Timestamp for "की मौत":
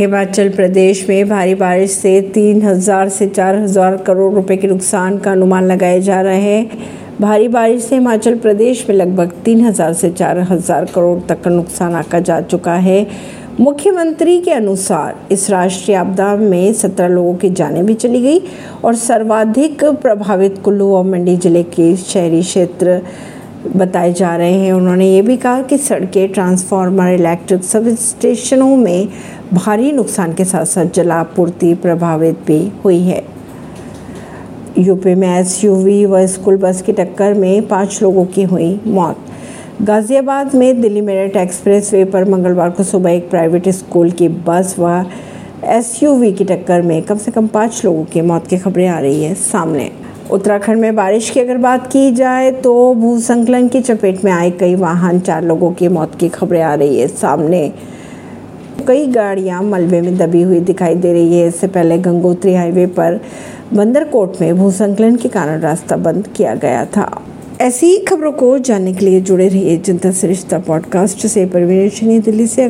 48.04-48.46, 55.72-56.12